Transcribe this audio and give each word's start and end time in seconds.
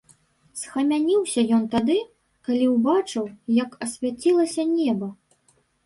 Схамянуўся 0.61 1.43
ён 1.59 1.63
тады, 1.75 1.99
калі 2.49 2.73
ўбачыў, 2.75 3.31
як 3.63 3.79
асвяцілася 3.87 4.71
неба. 4.77 5.17